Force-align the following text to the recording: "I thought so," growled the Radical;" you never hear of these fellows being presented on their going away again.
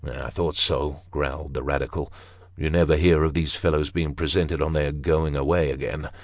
"I 0.03 0.31
thought 0.31 0.55
so," 0.57 1.01
growled 1.11 1.53
the 1.53 1.61
Radical;" 1.61 2.11
you 2.57 2.71
never 2.71 2.95
hear 2.95 3.23
of 3.23 3.35
these 3.35 3.53
fellows 3.53 3.91
being 3.91 4.15
presented 4.15 4.59
on 4.59 4.73
their 4.73 4.91
going 4.91 5.35
away 5.35 5.69
again. 5.69 6.09